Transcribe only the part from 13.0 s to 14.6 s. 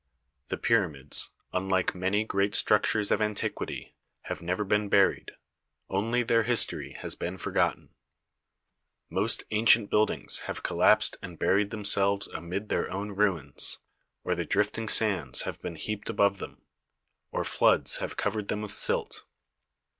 ruins, or the